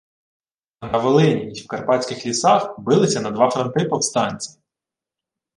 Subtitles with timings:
[0.79, 4.59] А на Волині й в карпатських лісах билися на два фронти повстанці.